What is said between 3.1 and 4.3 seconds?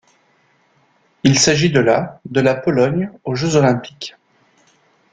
aux Jeux olympiques.